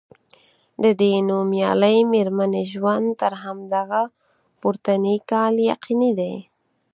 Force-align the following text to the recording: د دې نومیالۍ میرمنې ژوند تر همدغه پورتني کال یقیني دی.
د 0.83 0.85
دې 1.01 1.13
نومیالۍ 1.29 1.97
میرمنې 2.13 2.63
ژوند 2.73 3.07
تر 3.21 3.31
همدغه 3.43 4.01
پورتني 4.59 5.17
کال 5.29 5.53
یقیني 5.71 6.11
دی. 6.19 6.35